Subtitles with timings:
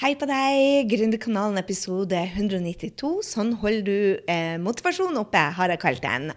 [0.00, 3.10] Hei på deg, Gründerkanalen episode 192.
[3.28, 6.30] Sånn holder du eh, motivasjonen oppe, har jeg kalt den.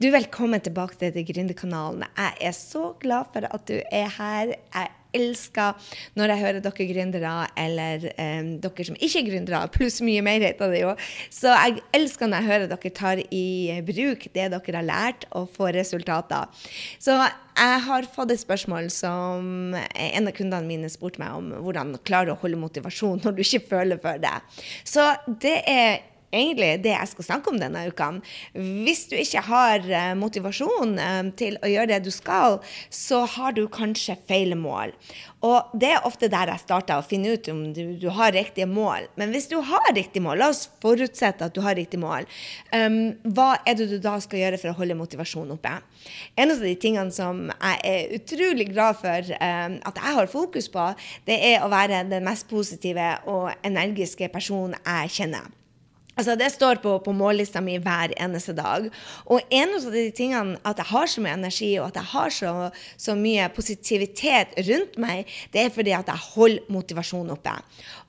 [0.00, 2.06] Du, Velkommen tilbake til Gründerkanalen.
[2.16, 4.54] Jeg er så glad for at du er her.
[4.56, 10.00] Jeg elsker når jeg hører dere gründere, eller um, dere som ikke er gründere, pluss
[10.04, 10.94] mye mer heter det jo.
[11.34, 13.46] Så jeg elsker når jeg hører dere tar i
[13.86, 16.66] bruk det dere har lært, og får resultater.
[17.02, 21.96] Så jeg har fått et spørsmål som en av kundene mine spurte meg om hvordan
[22.06, 24.36] klarer å holde motivasjon når du ikke føler for det.
[24.86, 25.10] Så
[25.42, 25.98] det er
[26.32, 28.10] egentlig det jeg skal snakke om denne uka.
[28.54, 32.60] Hvis du ikke har eh, motivasjon eh, til å gjøre det du skal,
[32.90, 34.94] så har du kanskje feil mål.
[35.46, 38.66] Og det er ofte der jeg starter, å finne ut om du, du, har riktige
[38.66, 39.06] mål.
[39.20, 42.26] Men hvis du har riktig mål, la oss forutsette at du har riktig mål,
[42.74, 42.98] um,
[43.36, 45.76] hva er det du da skal gjøre for å holde motivasjonen oppe?
[46.34, 50.66] En av de tingene som jeg er utrolig glad for um, at jeg har fokus
[50.74, 50.88] på,
[51.30, 55.57] det er å være den mest positive og energiske personen jeg kjenner.
[56.18, 58.88] Altså, det står på, på mållista mi hver eneste dag.
[59.30, 62.34] Og en av de tingene at jeg har så mye energi og at jeg har
[62.34, 62.54] så,
[62.98, 67.54] så mye positivitet rundt meg, det er fordi at jeg holder motivasjonen oppe.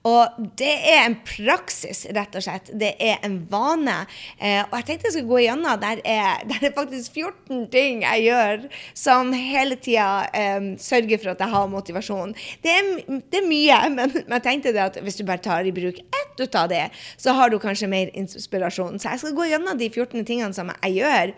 [0.09, 2.71] Og det er en praksis, rett og slett.
[2.81, 3.97] Det er en vane.
[4.37, 5.79] Eh, og jeg tenkte jeg skulle gå igjennom.
[5.81, 11.33] Der er, der er faktisk 14 ting jeg gjør som hele tida eh, sørger for
[11.33, 12.35] at jeg har motivasjon.
[12.63, 12.91] Det er,
[13.31, 15.99] det er mye, men, men, jeg tenkte det at hvis du bare tar i bruk
[15.99, 16.85] ett ut av det,
[17.19, 18.99] så har du kanskje mer inspirasjon.
[18.99, 21.33] Så jeg skal gå gjennom de 14 tingene som jeg gjør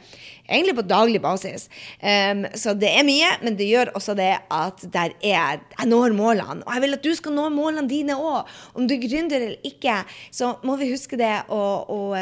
[0.51, 1.67] egentlig på daglig basis.
[2.01, 6.15] Um, så det er mye, men det gjør også det at der er, jeg når
[6.17, 6.61] målene.
[6.65, 8.49] Og jeg vil at du skal nå målene dine òg.
[8.73, 11.33] Om du er gründer eller ikke, så må vi huske det.
[11.49, 12.15] Og, og,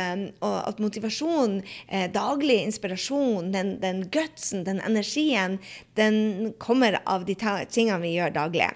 [0.45, 5.59] og at motivasjon, eh, daglig inspirasjon, den, den gutsen, den energien,
[5.99, 8.71] den kommer av de tingene vi gjør daglig.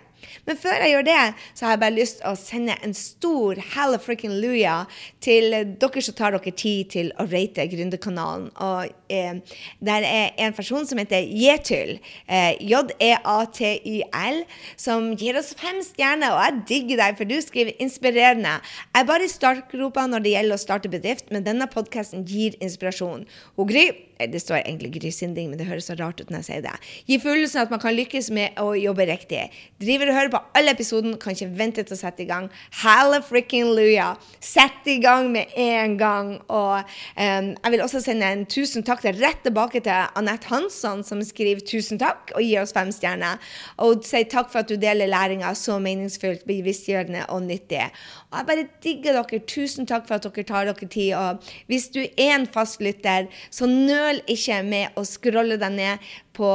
[0.48, 1.22] Men før jeg gjør det,
[1.54, 4.90] så har jeg bare lyst til å sende en stor hallelujah
[5.24, 8.50] til dere som tar dere tid til å rate Gründerkanalen.
[8.64, 9.42] Og eh,
[9.83, 11.98] der er en person som heter Jetyl,
[12.28, 14.44] eh, J-E-A-T-Y-L,
[14.78, 16.36] som gir oss fem stjerner.
[16.36, 18.60] Og jeg digger deg, for du skriver inspirerende.
[18.94, 22.58] Jeg er bare i startgropa når det gjelder å starte bedrift, men denne podkasten gir
[22.64, 23.28] inspirasjon.
[23.58, 23.88] Og Gry
[24.20, 25.12] det står egentlig Gry
[25.48, 26.74] men det høres så rart ut når jeg sier det.
[27.08, 29.46] Gi følelsen at man kan lykkes med å jobbe riktig.
[29.82, 32.50] Driver og hører på alle episoden, kan ikke vente til å sette i gang.
[32.84, 34.14] Halla frikken luja!
[34.44, 36.34] Sett i gang med en gang.
[36.48, 41.04] Og um, jeg vil også sende en tusen takk til rett tilbake til Anette Hansson,
[41.06, 43.42] som skriver tusen takk og gir oss fem stjerner.
[43.84, 47.88] Og sier takk for at du deler læringa så meningsfullt, bevisstgjørende og nyttig.
[48.32, 49.42] Og jeg bare digger dere.
[49.50, 51.14] Tusen takk for at dere tar dere tid.
[51.18, 56.50] Og hvis du er en fastlytter, så nøl ikke med å scrolle deg ned på,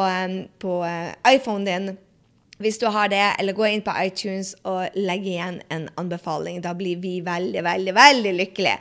[0.62, 1.96] på uh, iPhonen din
[2.58, 6.58] hvis du har det, eller gå inn på iTunes og legge igjen en anbefaling.
[6.64, 8.80] Da blir vi veldig, veldig veldig lykkelige.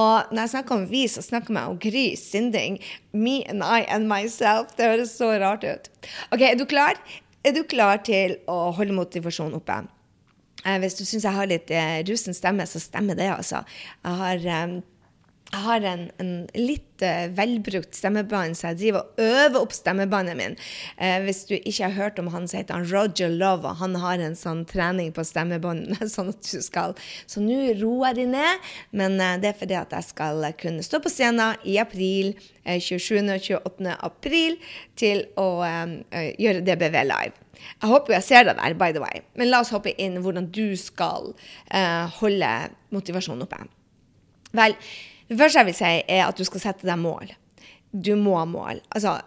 [0.00, 2.78] Og når jeg snakker om vi, så snakker jeg om Gry Sinding.
[3.12, 4.72] Me and I and myself.
[4.78, 5.92] Det høres så rart ut.
[6.32, 6.96] OK, er du klar?
[7.44, 9.82] Er du klar til å holde motivasjonen oppe?
[10.64, 13.60] Eh, hvis du syns jeg har litt eh, rusen stemme, så stemmer det, altså.
[14.02, 14.78] Jeg har, eh,
[15.48, 20.36] jeg har en, en, litt uh, velbrukt stemmebånd, så jeg driver og øver opp stemmebåndet
[20.36, 20.56] min.
[21.00, 23.96] Uh, hvis du ikke har hørt om han, så heter han Roger Love, og han
[24.02, 26.04] har en sånn trening på stemmebåndene.
[26.14, 26.92] sånn at du skal
[27.24, 28.68] Så nå roer jeg de ned,
[29.00, 32.34] men uh, det er fordi at jeg skal kunne stå på scenen i april,
[32.68, 33.24] 27.
[33.24, 33.96] og 28.
[34.04, 34.58] april,
[35.00, 37.46] til å gjøre DBV live.
[37.78, 39.22] Jeg håper jeg ser deg der, by the way.
[39.40, 41.32] Men la oss hoppe inn hvordan du skal
[42.20, 42.50] holde
[42.92, 43.62] motivasjonen oppe.
[44.58, 44.76] Vel,
[45.28, 47.34] det første jeg vil si, er at du skal sette deg mål.
[47.92, 48.80] Du må ha mål.
[48.96, 49.18] Altså,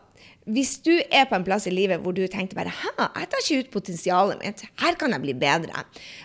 [0.49, 3.43] hvis du er på en plass i livet hvor du tenkte bare Hæ, jeg tar
[3.43, 4.63] ikke ut potensialet mitt.
[4.81, 5.83] Her kan jeg bli bedre.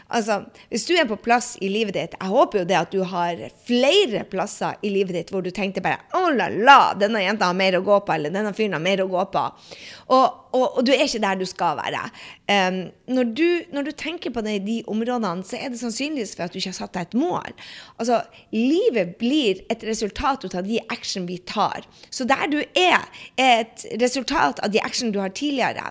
[0.08, 0.38] Altså,
[0.70, 3.42] Hvis du er på plass i livet ditt Jeg håper jo det at du har
[3.66, 7.58] flere plasser i livet ditt hvor du tenkte bare Å la la, denne jenta har
[7.58, 9.44] mer å gå på, eller denne fyren har mer å gå på.
[10.06, 12.02] Og, og, og, du er ikke der du skal være.
[12.46, 12.76] Um,
[13.10, 16.46] når, du, når, du, tenker på det i de områdene, så er det sannsynligvis for
[16.46, 17.56] at du ikke har satt deg et mål.
[17.98, 18.20] Altså,
[18.54, 21.88] Livet blir et resultat av de action vi tar.
[22.10, 23.02] Så der du er,
[23.36, 25.90] er et resultat av de action du har tidligere.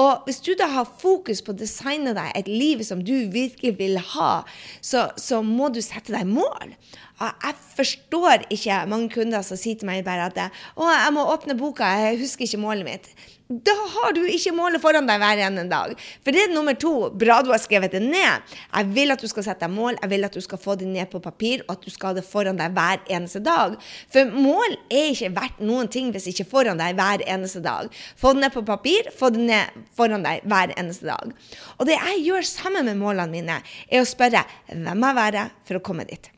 [0.00, 3.74] Og hvis du da har fokus på å designe deg et liv som du virkelig
[3.78, 4.32] vil ha,
[4.80, 6.76] så, så må du sette deg mål.
[7.20, 10.40] Jeg forstår ikke mange kunder som sier til meg bare at
[10.72, 13.12] å, jeg må åpne boka, jeg husker ikke målet mitt.
[13.50, 15.96] Da har du ikke målet foran deg hver ene dag.
[16.22, 17.10] For det er nummer to.
[17.18, 18.54] Bra du har skrevet det ned.
[18.70, 20.86] Jeg vil at du skal sette deg mål, jeg vil at du skal få det
[20.86, 23.74] ned på papir, og at du skal ha det foran deg hver eneste dag.
[24.14, 27.90] For mål er ikke verdt noen ting hvis ikke foran deg hver eneste dag.
[28.20, 31.34] Få det ned på papir, få det ned foran deg hver eneste dag.
[31.78, 35.80] Og det jeg gjør sammen med målene mine, er å spørre hvem jeg være for
[35.80, 36.30] å komme dit.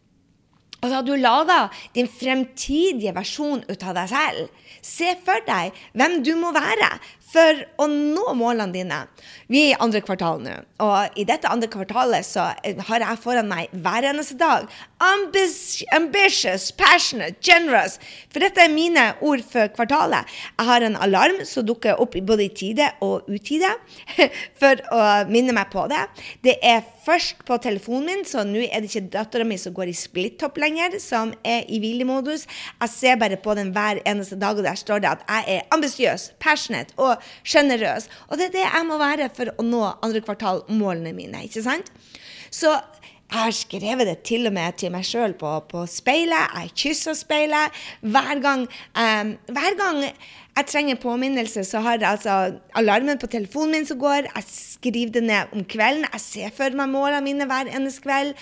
[0.83, 4.63] Og så har du laga din fremtidige versjon ut av deg selv.
[4.83, 6.97] Se for deg hvem du må være
[7.33, 8.99] for å nå målene dine.
[9.49, 12.51] Vi er i andre kvartal nå, og i dette andre kvartalet så
[12.89, 14.67] har jeg foran meg hver eneste dag
[15.03, 17.99] ambitious, passionate, generous.
[18.31, 20.29] For dette er mine ord for kvartalet.
[20.59, 23.71] Jeg har en alarm som dukker opp både i tide og utide
[24.61, 26.05] for å minne meg på det.
[26.45, 29.91] Det er først på telefonen min, så nå er det ikke dattera mi som går
[29.91, 32.47] i splitt-topp lenger, som er i hvilemodus.
[32.81, 35.75] Jeg ser bare på den hver eneste dag, og der står det at jeg er
[35.75, 38.09] ambisiøs, passionate og sjenerøs.
[38.31, 41.47] Og det er det jeg må være for å nå andre kvartal-målene mine.
[41.47, 41.93] ikke sant?
[42.53, 42.75] Så
[43.33, 46.53] jeg har skrevet det til og med til meg sjøl på, på, speilet.
[46.53, 47.73] Jeg kysser speilet.
[48.05, 50.03] Hver gang, um, hver gang
[50.53, 54.27] jeg trenger påminnelse, så har jeg altså alarmen på telefonen min som går.
[54.29, 56.05] Jeg skriver det ned om kvelden.
[56.13, 58.35] Jeg ser for meg målene mine hver eneste kveld.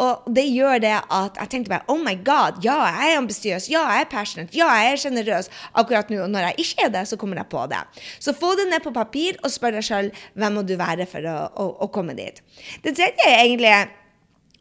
[0.00, 3.68] Og det gjør det at jeg tenkte bare Oh my God, ja, jeg er ambisiøs.
[3.68, 4.56] Ja, jeg er passionate.
[4.56, 6.22] Ja, jeg er sjenerøs akkurat nå.
[6.24, 7.84] Og når jeg ikke er det, så kommer jeg på det.
[8.16, 10.10] Så få det ned på papir og spør deg sjøl
[10.40, 12.40] hvem må du være for å, å, å komme dit.
[12.80, 13.76] Det tredje er egentlig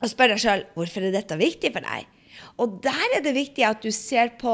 [0.04, 2.12] å spørre deg sjøl hvorfor er dette viktig for deg.
[2.58, 4.54] Og der er det viktig at du ser på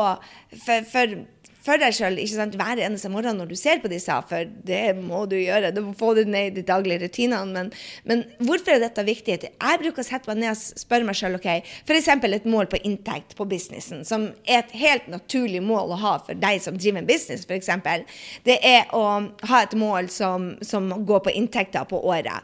[0.63, 1.23] for, for,
[1.63, 2.17] for deg sjøl
[2.57, 5.71] hver eneste morgen når du ser på disse, for det må du gjøre.
[5.75, 7.53] Du må få det ned i de daglige rutinene.
[7.53, 7.71] Men,
[8.09, 9.39] men, hvorfor er dette viktig?
[9.47, 12.11] Jeg bruker å sette meg ned og spørre meg sjøl okay, f.eks.
[12.13, 16.39] et mål på inntekt på businessen, som er et helt naturlig mål å ha for
[16.39, 17.71] deg som driver en business, f.eks.
[18.43, 19.05] Det er å
[19.49, 22.43] ha et mål som, som går på inntekter på året.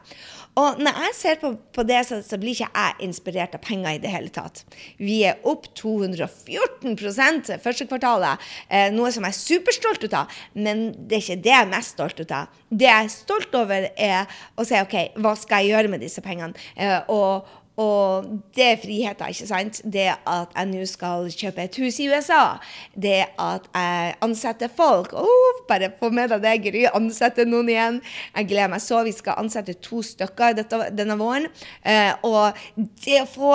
[0.59, 3.95] Og når jeg ser på, på det, så, så, blir ikke jeg inspirert av penger
[3.95, 4.63] i det hele tatt.
[4.99, 10.41] Vi er opp 214% første kvartalet, eh, noe som jeg er superstolt ut av.
[10.57, 12.59] Men det er ikke det jeg er mest stolt ut av.
[12.69, 16.23] Det jeg er stolt over, er å si OK, hva skal jeg gjøre med disse
[16.25, 16.67] pengene?
[16.75, 17.47] Eh, og,
[17.79, 19.81] og det er friheter, ikke sant?
[19.87, 22.59] Det at jeg nå skal kjøpe et hus i USA.
[22.91, 25.13] Det at jeg ansetter folk.
[25.15, 26.85] Oh, bare få med deg det, Gry.
[26.91, 28.01] Ansette noen igjen.
[28.35, 28.99] Jeg gleder meg så.
[29.07, 31.47] Vi skal ansette to stykker dette, denne våren.
[31.87, 32.59] Uh, og
[33.05, 33.53] det å få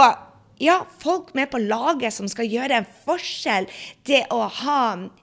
[0.62, 3.66] ja, folk med på laget som skal gjøre en forskjell.
[4.06, 4.80] Det å ha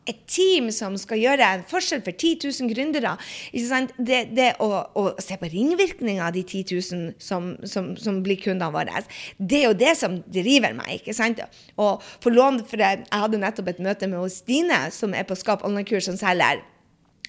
[0.09, 3.15] et team som skal gjøre en forskjell for 10 000 gründere.
[3.51, 8.41] Det, det å, å, se på ringvirkninger av de 10 000 som, som, som, blir
[8.41, 9.03] kundene våre,
[9.37, 10.99] det er jo det som driver meg.
[10.99, 11.39] ikke sant?
[11.79, 15.65] Og for lån, for jeg hadde nettopp et møte med Stine, som er på Skap
[15.67, 16.61] online-kurs som selger.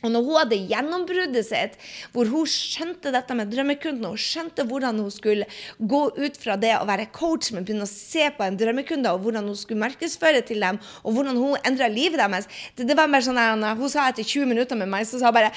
[0.03, 1.77] Og når hun hadde gjennombruddet sitt,
[2.15, 5.47] hvor hun skjønte dette med drømmekunden, og skjønte hvordan hun skulle
[5.79, 9.23] gå ut fra det å være coach, men begynne å se på en drømmekunde, og
[9.25, 13.11] hvordan hun skulle markedsføre til dem, og hvordan hun endra livet deres det, det, var
[13.11, 13.41] bare sånn
[13.79, 15.55] Hun sa etter 20 minutter med meg, så sa hun bare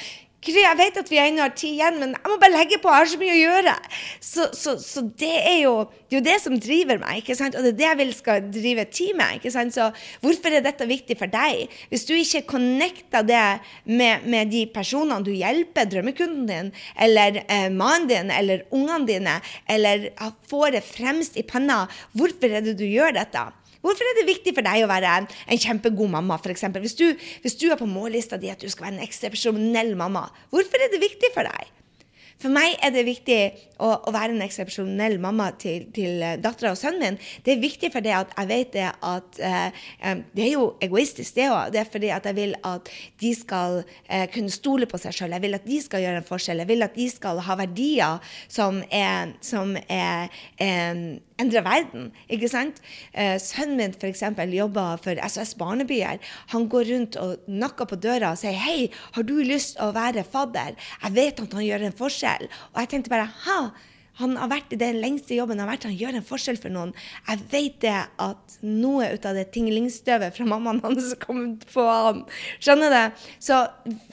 [0.54, 2.92] jeg vet at vi ennå har tid igjen, men jeg må bare legge på.
[2.92, 3.74] Jeg har så mye å gjøre.
[4.20, 5.74] Så, så, så det, er jo,
[6.06, 7.58] det, er jo, det som driver meg, ikke sant?
[7.58, 9.40] og det er det jeg vil skal drive teamet.
[9.40, 9.76] ikke sant?
[9.76, 9.90] Så
[10.24, 11.74] hvorfor er dette viktig for deg?
[11.90, 13.44] Hvis du ikke connecter det
[13.90, 16.72] med, med de personene du hjelper, drømmekunden din,
[17.02, 19.38] eller eh, mannen din, eller ungene dine,
[19.72, 20.10] eller
[20.52, 23.48] får det fremst i panna, hvorfor er det du gjør dette?
[23.86, 25.30] Hvorfor er det viktig for deg å være en,
[25.62, 26.66] kjempegod mamma, f.eks.?
[26.82, 26.98] Hvis,
[27.46, 30.94] hvis du er på mållista di at du skal være en eksepsjonell mamma, hvorfor er
[30.94, 31.76] det viktig for deg?
[32.42, 33.38] For meg er det viktig
[33.80, 37.20] å, å være en eksepsjonell mamma til, til uh, dattera og sønnen min.
[37.46, 41.38] Det er viktig for det at jeg vet det at um, Det er jo egoistisk,
[41.38, 41.72] det òg.
[41.72, 45.36] Det er fordi at jeg vil at de skal eh, kunne stole på seg sjøl.
[45.38, 46.62] Jeg vil at de skal gjøre en forskjell.
[46.64, 50.28] Jeg vil at de skal ha verdier som er, som er
[50.60, 51.06] um,
[51.42, 52.12] endre verden.
[52.30, 52.82] ikke sant?
[53.14, 56.22] Eh, sønnen min for eksempel, jobber for SOS Barnebyer.
[56.54, 59.94] Han går rundt og nakker på døra og sier 'Hei, har du lyst til å
[59.94, 62.48] være fadder?' Jeg vet at han gjør en forskjell.
[62.74, 63.72] Og jeg tenkte bare 'Ha'.
[64.20, 66.72] Han har vært i den lengste jobben han har vært, han gjør en forskjell for
[66.72, 66.94] noen.
[67.28, 71.42] Jeg vet det at noe ut av det tinglingstøvet fra mammaen hans kom
[71.72, 72.22] på han.
[72.64, 73.26] Skjønner du?
[73.44, 73.60] Så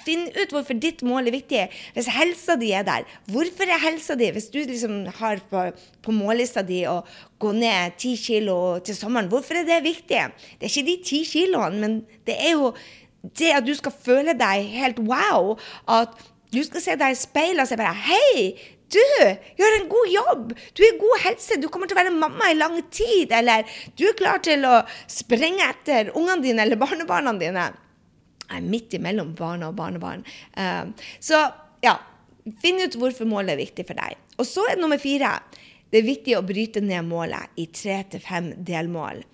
[0.07, 1.67] finn ut hvorfor ditt mål er viktig.
[1.95, 5.69] Hvis helsa di er der, hvorfor er helsa di Hvis du liksom har på,
[6.03, 7.03] på mållista di å
[7.43, 10.21] gå ned ti kilo til sommeren, hvorfor er det viktig?
[10.59, 12.73] Det er ikke de ti kiloene, men det er jo
[13.39, 15.55] det at du skal føle deg helt wow.
[15.87, 16.19] At
[16.53, 18.53] du skal se deg i speilet og si bare Hei,
[18.93, 19.03] du
[19.59, 20.53] gjør en god jobb!
[20.77, 23.33] Du er i god helse, du kommer til å være mamma i lang tid.
[23.35, 23.67] Eller
[23.99, 27.71] du er klar til å sprenge etter ungene dine eller barnebarna dine.
[28.49, 30.25] Jeg er midt imellom barna og barnebarn.
[30.59, 31.41] Um, så
[31.85, 31.97] ja,
[32.61, 34.19] finn ut hvorfor målet er viktig for deg.
[34.37, 35.39] Og så er det nummer fire.
[35.93, 39.25] Det er viktig å bryte ned målet i tre til fem delmål.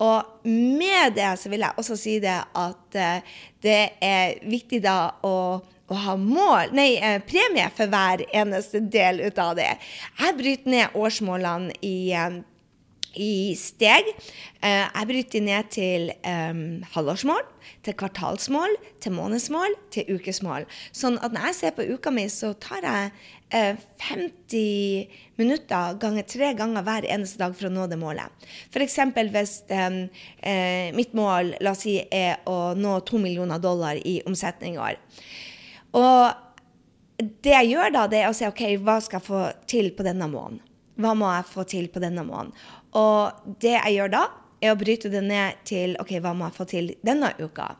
[0.00, 4.96] Og med det så vil jeg også si det at uh, det er viktig da
[5.26, 5.34] å
[5.90, 9.72] å ha mål, nei, eh, premie for hver eneste del ut av det.
[10.20, 12.40] Jeg bryter ned årsmålene i eh,
[13.18, 14.06] i steg.
[14.62, 17.42] Eh, jeg bryter ned til um, halvårsmål,
[17.84, 20.66] til kvartalsmål, til månedsmål, til ukesmål.
[20.94, 23.10] Sånn at når jeg ser på uka mi, så tar jeg
[23.56, 28.48] uh, 50 minutter ganger tre ganger hver eneste dag for å nå det målet.
[28.70, 29.00] F.eks.
[29.34, 30.02] hvis um,
[30.44, 34.84] uh, mitt mål la oss si, er å nå to millioner dollar i omsetning i
[34.90, 35.00] år.
[35.96, 39.90] Og det jeg gjør da, det er å si OK, hva skal jeg få til
[39.96, 40.62] på denne måneden?
[41.00, 42.54] Hva må jeg få til på denne måneden?
[42.96, 44.22] Og det jeg gjør da,
[44.60, 47.72] er å bryte det ned til OK, hva må jeg få til denne uka?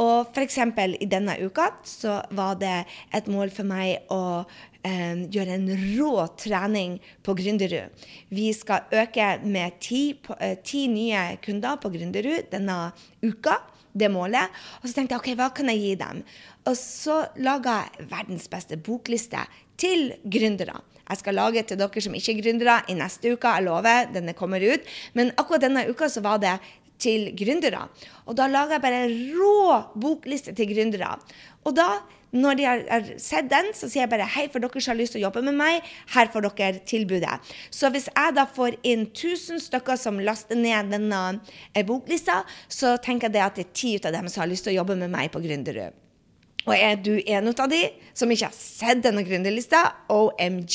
[0.00, 0.56] Og f.eks.
[1.04, 4.44] i denne uka så var det et mål for meg å
[4.86, 5.68] eh, gjøre en
[5.98, 7.92] rå trening på Gründerud.
[8.32, 12.78] Vi skal øke med ti, eh, ti nye kunder på Gründerud denne
[13.20, 13.60] uka.
[13.92, 14.48] Det målet.
[14.80, 16.22] Og så tenkte jeg OK, hva kan jeg gi dem?
[16.68, 19.44] Og så laga jeg verdens beste bokliste
[19.80, 20.78] til gründere.
[21.02, 24.08] Jeg skal lage til dere som ikke er gründere i neste uke, jeg lover.
[24.14, 24.86] Denne kommer ut.
[25.18, 26.54] Men akkurat denne uka så var det
[27.02, 27.84] til gründere.
[28.30, 31.16] Og da lager jeg bare en rå bokliste til gründere.
[31.66, 31.88] Og da,
[32.32, 35.16] når de har, sett den, så sier jeg bare hei, for dere som har lyst
[35.16, 37.38] til å jobbe med meg, her får dere tilbudet.
[37.70, 41.22] Så hvis jeg da får inn 1000 stykker som laster ned denne
[41.74, 44.66] eh, boklista, så tenker jeg det at det er ti av dem som har lyst
[44.66, 45.98] til å jobbe med meg på Gründerud.
[46.66, 47.82] Og er du en av de
[48.14, 49.80] som ikke har sett denne gründerlista,
[50.12, 50.74] OMG,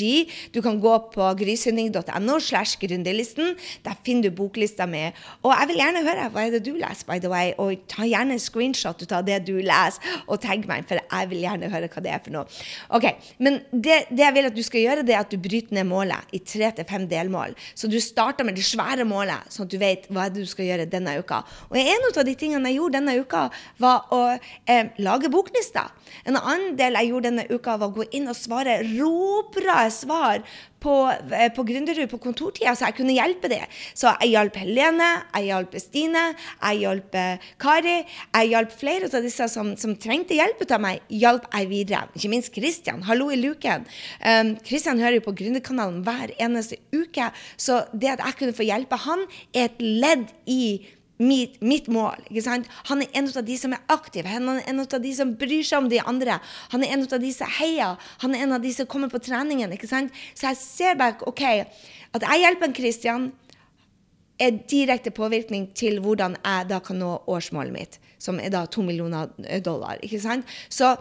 [0.55, 3.53] du kan gå på grysynding.no slash gründerlisten.
[3.85, 5.03] Der finner du boklista mi.
[5.45, 7.53] Og jeg vil gjerne høre hva er det du leser, by the way.
[7.61, 11.31] Og ta gjerne en screenshot ut av det du leser, og tagg meg, for jeg
[11.31, 12.59] vil gjerne høre hva det er for noe.
[12.97, 13.07] Ok,
[13.43, 15.87] Men det, det jeg vil at du skal gjøre, det er at du bryter ned
[15.89, 17.53] målet i tre til fem delmål.
[17.77, 20.89] Så du starter med det svære målet, sånn at du vet hva du skal gjøre
[20.89, 21.43] denne uka.
[21.69, 23.47] Og en av de tingene jeg gjorde denne uka,
[23.81, 25.93] var å eh, lage boklista tekster.
[26.27, 30.41] En annen del jeg gjorde denne uka, var å gå inn og svare råbra svar
[30.79, 33.65] på, eh, på Gründerud på kontortida, så jeg kunne hjelpe dem.
[33.93, 38.05] Så jeg hjalp Helene, jeg hjalp Stine, jeg hjalp eh, Kari.
[38.33, 42.07] Jeg hjalp flere av disse som, som trengte hjelp av meg, hjalp jeg videre.
[42.15, 43.03] Ikke minst Kristian.
[43.07, 43.87] Hallo i luken.
[44.67, 48.67] Kristian um, hører jo på Gründerkanalen hver eneste uke, så det at jeg kunne få
[48.67, 50.61] hjelpe han, er et ledd i
[51.17, 52.21] mitt, mitt, mål.
[52.89, 55.65] Han er en av de som er aktiv, han er en av de som bryr
[55.65, 56.39] seg om de andre.
[56.73, 59.21] Han er en av de som heier, han er en av de som kommer på
[59.23, 59.73] treningen.
[59.73, 60.13] ikke sant?
[60.33, 61.43] Så jeg ser bare ok,
[62.13, 63.29] at jeg hjelper en Christian,
[64.37, 68.83] er direkte påvirkning til hvordan jeg da kan nå årsmålet mitt, som er da to
[68.85, 69.31] millioner
[69.65, 69.97] dollar.
[70.05, 70.45] ikke sant?
[70.69, 70.93] Så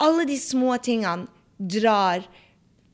[0.00, 1.28] alle de små tingene
[1.60, 2.24] drar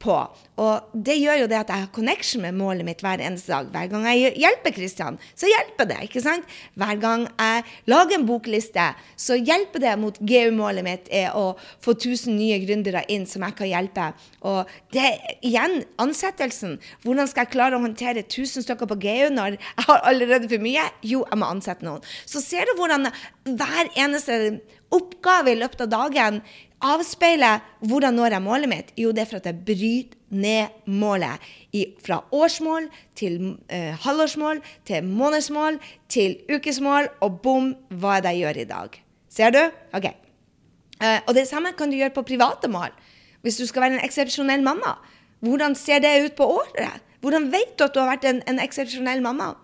[0.03, 0.17] på.
[0.61, 3.69] Og det gjør jo det at jeg har connection med målet mitt hver eneste dag.
[3.73, 5.99] Hver gang jeg hjelper Kristian, så hjelper det.
[6.07, 6.47] ikke sant?
[6.77, 8.87] Hver gang jeg lager en bokliste,
[9.17, 13.59] så hjelper det mot GU-målet mitt er å få 1000 nye gründere inn som jeg
[13.59, 14.09] kan hjelpe.
[14.47, 15.11] Og det
[15.41, 16.79] igjen, ansettelsen.
[17.05, 20.63] Hvordan skal jeg klare å håndtere 1000 stykker på GU når jeg har allerede for
[20.63, 20.89] mye?
[21.05, 22.05] Jo, jeg må ansette noen.
[22.29, 23.11] Så ser du hvordan
[23.47, 24.59] hver eneste
[24.95, 26.41] oppgave i løpet av dagen
[26.85, 28.93] avspeiler hvordan når jeg målet mitt?
[28.99, 31.43] Jo, det er for at jeg bryter ned målet
[31.73, 35.79] i, fra årsmål til eh, halvårsmål til månedsmål
[36.13, 39.03] til ukesmål, og bom, hva er det jeg gjør i dag?
[39.31, 39.63] Ser du?
[39.97, 40.07] OK.
[40.07, 42.95] Eh, og det samme kan du gjøre på private mål.
[43.43, 44.97] Hvis du skal være en eksepsjonell mamma,
[45.45, 47.03] hvordan ser det ut på året?
[47.21, 49.55] Hvordan vet du at du har vært en, en eksepsjonell mamma?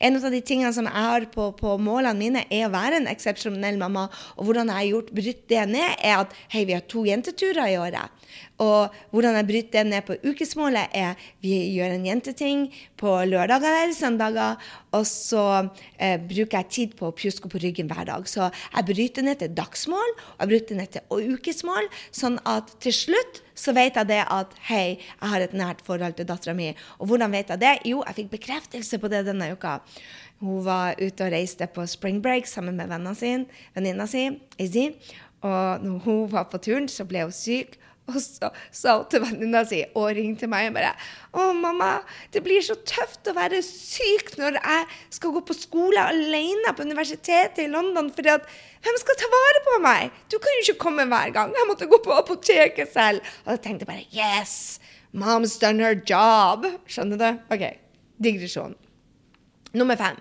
[0.00, 3.10] En av de tingene som jeg har på, på målene mine, er å være en
[3.10, 4.06] eksepsjonell mamma.
[4.38, 7.68] Og hvordan jeg har gjort, brutt det ned, er at hei, vi har to jenteturer
[7.68, 8.29] i året.
[8.60, 12.66] Og hvordan jeg bryter det ned på ukesmålet, er vi gjør en jenteting
[13.00, 15.44] på lørdager eller søndager, og så
[15.96, 18.26] eh, bruker jeg tid på å pjuske på ryggen hver dag.
[18.28, 22.96] Så jeg bryter ned til dagsmål, og jeg bryter ned til ukesmål, sånn at til
[22.96, 26.70] slutt så vet jeg det at hei, jeg har et nært forhold til dattera mi.
[26.98, 27.74] Og hvordan vet jeg det?
[27.88, 29.78] Jo, jeg fikk bekreftelse på det denne uka.
[30.40, 34.24] Hun var ute og reiste på spring break sammen med venninna si,
[34.56, 34.86] Izzy.
[35.44, 37.76] Og når hun var på turen, så ble hun syk.
[38.10, 40.94] Og så sa hun til venninna si og ringte meg og bare
[41.30, 42.02] 'Å, mamma,
[42.34, 46.82] det blir så tøft å være syk når jeg skal gå på skole alene på
[46.82, 50.10] universitetet i London, for hvem skal ta vare på meg?
[50.28, 51.54] Du kan jo ikke komme hver gang.
[51.54, 54.80] Jeg måtte gå på apoteket selv.' Og da tenkte jeg bare 'Yes,
[55.14, 56.66] mom's done her job'.
[56.86, 57.54] Skjønner du?
[57.54, 57.78] OK.
[58.20, 58.74] Digresjon.
[59.72, 60.18] Nummer fem.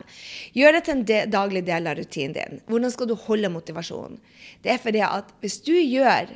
[0.53, 2.59] Gjør det til en de daglig del av rutinen din.
[2.69, 4.19] Hvordan skal du holde motivasjonen?
[4.61, 6.29] Det er fordi at hvis du gjør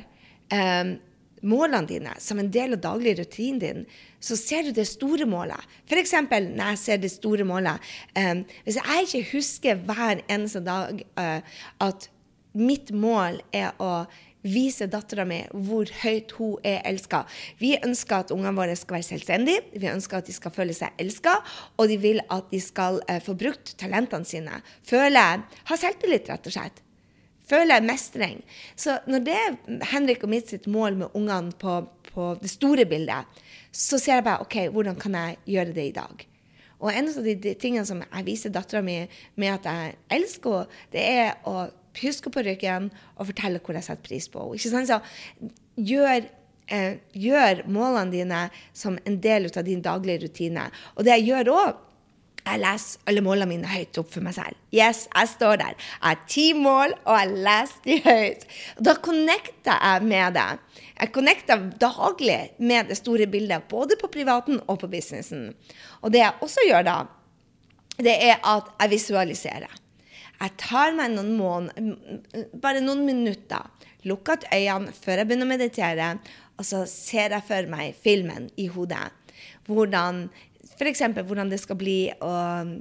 [0.50, 0.96] eh,
[1.44, 3.86] målene dine som en del av daglig rutinen din,
[4.20, 5.60] så ser du det store målet.
[5.88, 6.14] F.eks.
[6.30, 11.40] når jeg ser det store målet um, Hvis jeg ikke husker hver eneste dag uh,
[11.84, 12.08] at
[12.54, 14.06] mitt mål er å
[14.44, 17.22] vise dattera mi hvor høyt hun er elska.
[17.58, 20.92] Vi ønsker at ungene våre skal være selvstendige, vi ønsker at de skal føle seg
[21.00, 21.38] elska,
[21.80, 24.60] og de vil at de skal uh, få brukt talentene sine.
[24.84, 25.24] Føle
[25.70, 26.84] Ha selvtillit, rett og slett.
[27.48, 28.40] Føle mestring.
[28.76, 29.56] Så når det er
[29.90, 33.42] Henrik og mitt sitt mål med ungene på, på det store bildet,
[33.74, 36.24] så ser jeg bare OK, hvordan kan jeg gjøre det i dag?
[36.84, 38.98] Og en av de, tingene som jeg viser dattera mi
[39.40, 41.68] med at jeg elsker henne, det er å
[42.00, 44.86] huske på ryggen og fortelle hvor jeg setter pris på henne.
[44.88, 44.98] Så
[45.76, 46.26] gjør,
[46.68, 50.70] eh, gjør, målene dine som en del av din daglige rutine.
[50.96, 51.82] Og det jeg gjør òg,
[52.44, 54.58] jeg leser alle målene mine høyt opp for meg selv.
[54.74, 55.76] Yes, jeg står der.
[55.78, 58.44] Jeg har ti mål, og jeg leser de høyt.
[58.84, 60.50] Da connecter jeg med det.
[60.92, 65.48] Jeg connecter daglig med det store bildet, både på privaten og på businessen.
[66.02, 66.98] Og det jeg også gjør da,
[67.96, 69.80] det er at jeg visualiserer.
[70.34, 73.70] Jeg tar meg noen måneder, bare noen minutter,
[74.04, 76.08] lukker øynene før jeg begynner å meditere,
[76.58, 79.06] og så ser jeg for meg filmen i hodet.
[79.64, 80.26] Hvordan
[80.74, 81.02] F.eks.
[81.14, 82.32] hvordan det skal bli å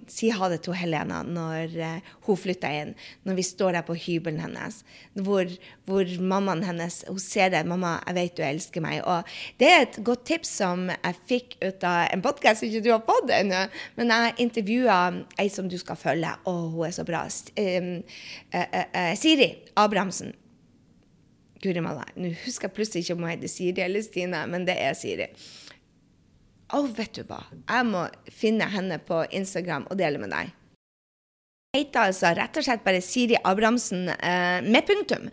[0.09, 2.93] si ha det til Helena når uh, hun flytter inn.
[3.27, 4.81] Når vi står der på hybelen hennes.
[5.13, 5.50] Hvor,
[5.89, 7.63] hvor mammaen hennes hun ser det.
[7.67, 9.29] 'Mamma, jeg vet du elsker meg.' Og
[9.62, 12.91] det er et godt tips som jeg fikk ut av en podkast som ikke du
[12.93, 13.65] har fått ennå.
[14.00, 15.00] Men jeg intervjua
[15.39, 16.33] ei som du skal følge.
[16.45, 17.25] og hun er så bra.
[17.59, 18.03] Um,
[18.53, 20.33] uh, uh, Siri Abrahamsen.
[21.63, 22.03] Guri malla.
[22.19, 25.29] Nå husker jeg plutselig ikke om hun heter Siri eller Stine, men det er Siri.
[26.74, 30.50] Å, oh, vet du hva, jeg må finne henne på Instagram og dele med deg.
[31.74, 35.24] Jeg heter altså rett og slett bare Siri Abrahamsen eh, med punktum.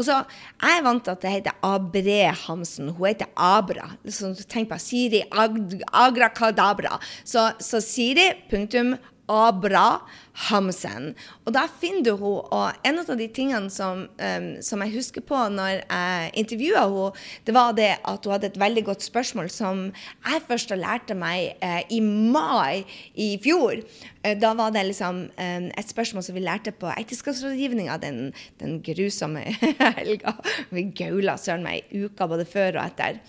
[0.00, 0.22] Og så,
[0.62, 2.88] Jeg er vant til at det heter Abre Hamsen.
[2.96, 3.90] Hun heter Abra.
[4.08, 5.58] Så tenk på Siri Ag
[5.92, 6.96] Agrakadabra.
[7.20, 8.94] Så, så Siri punktum
[9.30, 11.14] Abrahamsen.
[11.46, 12.42] Og da finner du henne.
[12.50, 17.24] Og en av de tingene som, um, som jeg husker på når jeg intervjua henne,
[17.46, 21.56] det var det at hun hadde et veldig godt spørsmål som jeg først lærte meg
[21.64, 22.84] uh, i mai
[23.14, 23.82] i fjor.
[24.24, 28.80] Uh, da var det liksom um, et spørsmål som vi lærte på ekteskapsrådgivninga den, den
[28.84, 29.46] grusomme
[30.00, 30.36] helga.
[30.74, 33.20] Vi gaula søren meg uka både før og etter.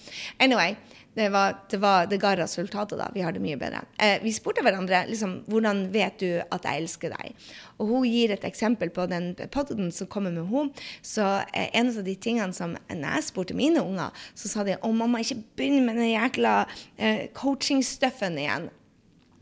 [0.41, 0.75] Anyway,
[1.13, 3.09] det, var, det, var, det, ga resultater, da.
[3.13, 3.81] Vi har det mye bedre.
[3.99, 7.47] Eh, vi spurte hverandre liksom, hvordan vet du at jeg elsker deg.
[7.81, 10.85] Og hun gir et eksempel på den podden som kommer med henne.
[11.03, 14.79] Så eh, en av de tingene som når jeg spurte mine unger, så sa de
[14.79, 16.55] å mamma, ikke begynn med den jækla
[16.95, 18.71] eh, coaching-stuffen igjen.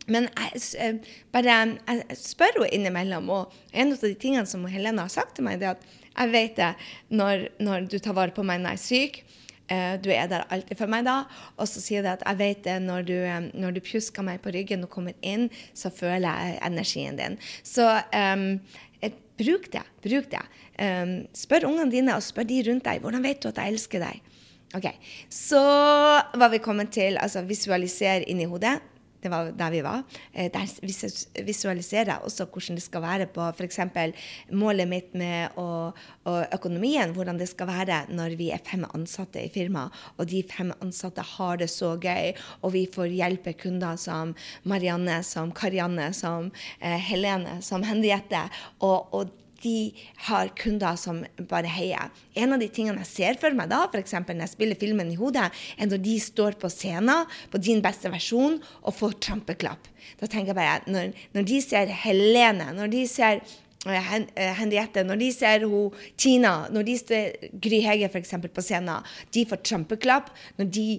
[0.10, 5.06] Men jeg, eh, bare, jeg spør henne innimellom, og en av de tingene som Helena
[5.06, 5.86] har sagt til meg, det er at
[6.20, 6.74] jeg vet det
[7.16, 9.22] når, når du tar vare på meg når jeg er syk.
[9.70, 11.22] Eh, du er der alltid for meg da.
[11.58, 14.42] Og så sier det at jeg vet det når du, eh, når du pjusker meg
[14.44, 17.38] på ryggen og kommer inn, så føler jeg energien din.
[17.64, 18.48] Så um,
[19.40, 19.86] bruk det.
[20.04, 20.42] Bruk det.
[20.80, 23.04] Um, spør ungene dine og spør de rundt deg.
[23.04, 24.26] Hvordan vet du at jeg elsker deg?
[24.78, 24.86] Ok,
[25.34, 25.60] Så
[26.38, 28.78] var vi kommet til altså visualisere inni hodet.
[29.22, 30.04] Det var der vi var.
[30.34, 33.80] Eh, der visualiserer jeg også hvordan det skal være på f.eks.
[34.52, 35.68] målet mitt med å,
[36.30, 37.14] og økonomien.
[37.16, 41.26] Hvordan det skal være når vi er fem ansatte i firmaet, og de fem ansatte
[41.36, 47.00] har det så gøy, og vi får hjelpe kunder som Marianne, som Karianne, som eh,
[47.10, 48.48] Helene, som Henriette.
[48.80, 49.92] og, og de
[50.28, 52.10] har kunder som bare heier.
[52.40, 54.16] En av de tingene jeg ser for meg da, f.eks.
[54.22, 58.12] når jeg spiller filmen i hodet, er når de står på scenen på din beste
[58.12, 59.90] versjon og får trampeklapp.
[60.20, 63.44] Da tenker jeg bare når, når de ser Helene, når de ser
[63.86, 68.36] eh, eh, Henriette, når de ser hun, Tina, når de ser Gry Hege f.eks.
[68.48, 70.34] på scenen, de får trampeklapp.
[70.60, 70.90] Når de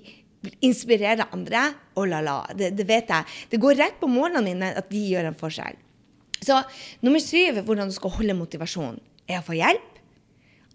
[0.64, 1.66] inspirerer andre,
[2.00, 3.38] oh la la, det, det vet jeg.
[3.52, 5.76] Det går rett på målene mine at de gjør en forskjell.
[6.40, 6.62] Så
[7.04, 9.98] nummer syv, hvordan du skal holde motivasjonen, er å få hjelp.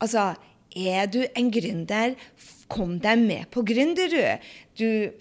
[0.04, 0.34] Altså,
[0.76, 2.16] er du en gründer,
[2.72, 4.46] kom deg med på Gründerud.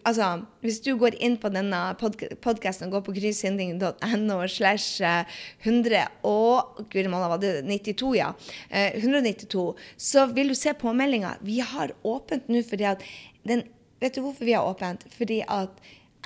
[0.08, 0.28] Altså,
[0.64, 6.80] hvis du går inn på denne podkasten og går på grysynding.no slash 100 eh, og
[6.90, 8.32] Guri malla, var det 92, ja.
[8.72, 11.36] 192, eh, så vil du se påmeldinga.
[11.44, 13.06] Vi har åpent nå fordi at
[13.46, 13.66] den
[14.02, 15.04] Vet du hvorfor vi har åpent?
[15.16, 15.78] Fordi at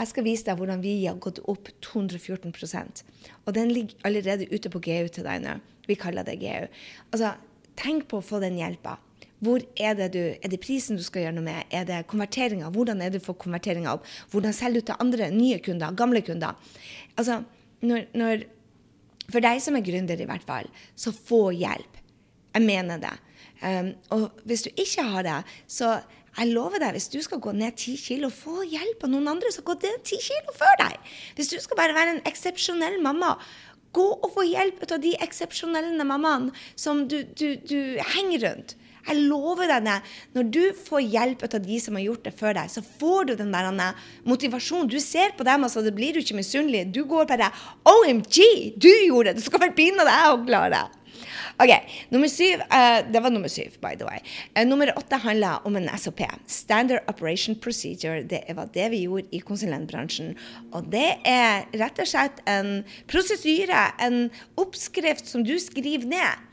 [0.05, 3.03] jeg skal vise deg hvordan vi har gått opp 214%
[3.47, 5.59] Og den ligger allerede ute på GU til deg nå.
[5.89, 6.69] Vi kaller det GU.
[7.13, 7.35] Altså,
[7.79, 8.99] tenk på å få den hjelpa.
[9.45, 11.71] Hvor er det du, er det prisen du skal gjøre noe med?
[11.75, 12.73] Er det konverteringa?
[12.75, 14.07] Hvordan er det du får konverteringa opp?
[14.33, 16.59] Hvordan selger du til andre nye kunder, gamle kunder?
[17.17, 17.43] Altså,
[17.87, 18.47] når, når
[19.29, 21.99] For deg som er gründer, i hvert fall, så få hjelp.
[22.57, 23.13] Jeg mener det.
[23.61, 25.35] Um, og hvis du ikke har det,
[25.69, 25.99] så
[26.39, 29.51] jeg lover deg, hvis du skal gå ned ti kilo, få hjelp av noen andre
[29.55, 30.99] som går ned ti kilo før deg.
[31.39, 33.35] Hvis du skal bare være en eksepsjonell mamma,
[33.97, 37.81] gå og få hjelp av de eksepsjonelle mammaene som du, du, du,
[38.15, 38.77] henger rundt.
[39.09, 39.97] Jeg lover deg det.
[40.37, 43.35] Når du får hjelp av de som har gjort det før deg, så får du
[43.39, 43.97] den der
[44.29, 44.91] motivasjonen.
[44.93, 46.91] Du ser på dem, altså, det blir du ikke misunnelig.
[46.93, 47.49] Du går bare
[47.89, 49.41] OMG, du gjorde det!
[49.41, 50.98] Du skal vel pinadø deg òg klare det.
[51.59, 51.73] OK.
[52.15, 54.23] Nummer syv uh, Det var nummer syv, by the way.
[54.55, 56.23] Uh, nummer åtte handla om en SOP.
[56.47, 58.23] Standard Operation Procedure.
[58.23, 60.37] Det var det vi gjorde i konsulentbransjen.
[60.73, 64.29] Og det er rett og slett en prosedyre, en
[64.61, 66.45] oppskrift som du skriver ned.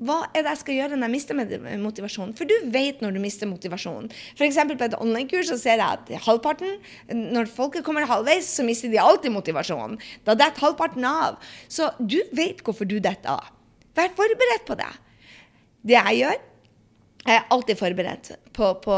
[0.00, 2.32] Hva er det jeg skal gjøre når jeg mister motivasjonen?
[2.38, 4.08] For du vet når du mister motivasjonen.
[4.32, 4.62] F.eks.
[4.72, 6.78] på et online-kurs så ser jeg at halvparten,
[7.12, 10.00] når folket kommer halvveis, så mister de alltid motivasjonen.
[10.24, 11.36] Da detter halvparten av.
[11.68, 13.59] Så du vet hvorfor du detter av.
[14.00, 14.92] Vær forberedt på det.
[15.84, 16.38] Det jeg gjør,
[17.20, 18.94] jeg er alltid forberedt på, på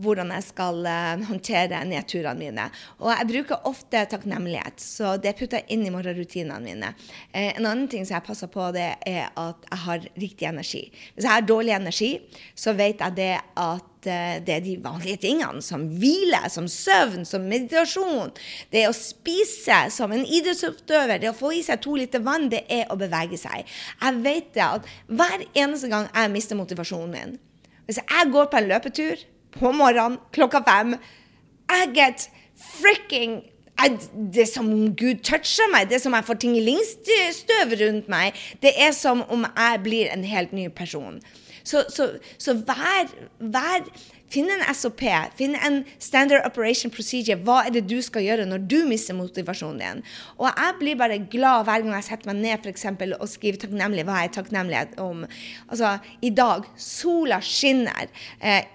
[0.00, 2.64] hvordan jeg skal uh, håndtere nedturene mine.
[2.96, 6.94] Og jeg bruker ofte takknemlighet, så det putter jeg inn i morgenrutinene mine.
[7.34, 10.82] Uh, en annen ting som jeg passer på, det er at jeg har riktig energi.
[11.12, 12.10] Hvis jeg har dårlig energi,
[12.56, 17.26] så vet jeg det at uh, det er de vanlige tingene, som hvile, som søvn,
[17.28, 18.32] som meditasjon.
[18.72, 22.64] Det å spise som en idrettsutøver, det å få i seg to liter vann, det
[22.72, 23.68] er å bevege seg.
[24.00, 27.38] Jeg vet det at hver eneste gang jeg mister motivasjonen min,
[27.86, 29.24] hvis jeg går på en løpetur
[29.56, 30.94] på morgenen klokka fem
[31.74, 33.40] I get fricking
[33.88, 35.88] det er som om Gud toucher meg.
[35.88, 38.36] Det er som om jeg får tingelingstøv rundt meg.
[38.60, 41.20] Det er som om jeg blir en helt ny person.
[41.70, 42.08] Så, så,
[42.40, 43.86] så vær, vær
[44.30, 45.02] Finn en SOP,
[45.34, 47.34] finn en Standard Operation Procedure.
[47.42, 50.02] Hva er det du skal gjøre når du mister motivasjonen din?
[50.38, 53.64] Og jeg blir bare glad hver gang jeg setter meg ned for eksempel, og skriver
[53.64, 54.06] takknemlig.
[54.06, 55.24] Hva er jeg takknemlig om?
[55.66, 58.06] Altså, i dag, sola skinner.
[58.38, 58.70] Eh,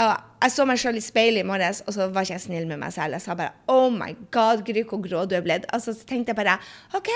[0.00, 2.80] jeg så meg sjøl i speilet i morges, og så var ikke jeg snill med
[2.80, 3.16] meg selv.
[3.18, 5.68] Jeg sa bare Oh my God, Gry, hvor grå du er blitt.
[5.74, 6.56] Altså, så tenkte jeg bare
[6.96, 7.10] OK,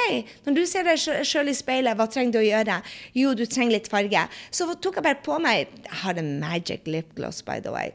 [0.44, 2.78] når du ser deg sjøl i speilet, hva trenger du å gjøre?
[3.16, 4.26] Jo, du trenger litt farge.
[4.52, 7.94] Så tok jeg bare på meg Jeg har en magic lip gloss, by the way.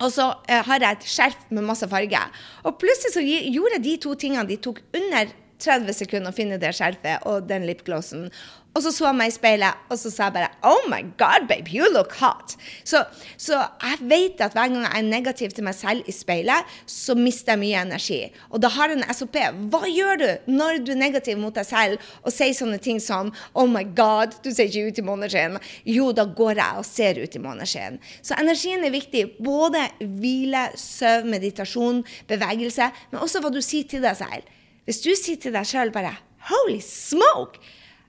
[0.00, 2.20] Og så uh, har jeg et skjerf med masse farge.
[2.68, 4.48] Og plutselig så gjorde jeg de to tingene.
[4.48, 8.28] De tok under 30 sekunder å finne det skjerfet og den lipglossen.
[8.76, 11.46] Og så så jeg meg i speilet, og så sa jeg bare Oh my God,
[11.48, 12.56] babe, you look hot.
[12.84, 13.00] Så,
[13.40, 17.16] så, jeg vet at hver gang jeg er negativ til meg selv i speilet, så
[17.16, 18.18] mister jeg mye energi.
[18.50, 19.38] Og da har jeg en SOP.
[19.72, 23.32] Hva gjør du når du er negativ mot deg selv og sier sånne ting som
[23.56, 25.56] Oh my God, du ser ikke ut i måneskinn.
[25.88, 27.96] Jo, da går jeg og ser ut i måneskinn.
[28.20, 29.24] Så energien er viktig.
[29.40, 29.86] Både
[30.20, 34.52] hvile, søvn, meditasjon, bevegelse, men også hva du sier til deg selv.
[34.84, 36.12] Hvis du sier til deg sjøl bare
[36.46, 37.58] Holy smoke!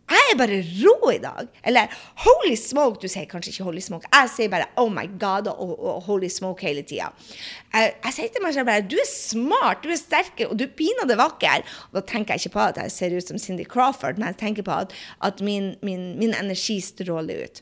[0.08, 1.48] Jeg er bare rå i dag.
[1.68, 1.92] Eller
[2.24, 3.02] holy smoke.
[3.02, 4.08] Du sier kanskje ikke holy smoke.
[4.14, 7.10] Jeg sier bare oh my god og, og holy smoke hele tida.
[7.74, 10.64] Jeg, jeg, sier til meg selv bare du er smart, du er sterk, og du
[10.68, 11.66] er pinadø vakker.
[11.90, 14.40] Og da tenker jeg ikke på at jeg ser ut som Cindy Crawford, men jeg
[14.46, 14.96] tenker på at,
[15.28, 17.62] at min, min, min, energi stråler ut.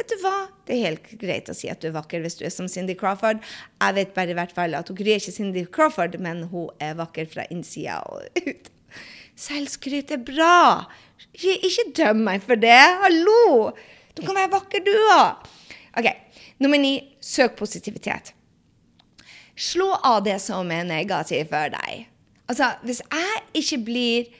[0.00, 0.36] Vet du hva?
[0.66, 2.96] Det er helt greit å si at du er vakker hvis du er som Cindy
[2.98, 3.40] Crawford.
[3.80, 6.98] Jeg vet bare i hvert fall at hun er ikke Cindy Crawford, men hun er
[7.00, 8.72] vakker fra innsida og ut.
[9.42, 10.84] Selvskryt er bra.
[11.32, 12.78] Ikke, ikke døm meg for det.
[13.02, 13.72] Hallo!
[14.12, 15.48] Du kan være vakker, du òg.
[15.98, 16.08] OK.
[16.62, 18.34] Nummer ni søk positivitet.
[19.56, 22.06] Slå av det som er negativt for deg.
[22.50, 24.30] Altså, hvis jeg ikke blir